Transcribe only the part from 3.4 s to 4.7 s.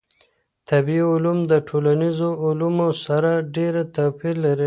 ډېر توپیر لري.